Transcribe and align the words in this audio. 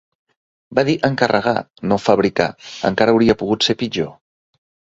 Va 0.79 0.83
dir 0.87 0.95
“encarregar”, 1.09 1.53
no 1.93 1.99
“fabricar”, 2.05 2.49
encara 2.91 3.17
hauria 3.17 3.39
pogut 3.43 3.69
ser 3.69 3.79
pitjor. 3.83 4.13